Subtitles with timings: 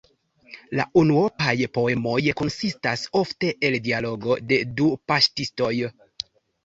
[0.79, 5.71] La unuopaj poemoj konsistas ofte el dialogo de du paŝtistoj.